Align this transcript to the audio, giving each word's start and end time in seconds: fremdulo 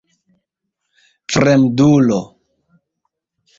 fremdulo 1.31 2.19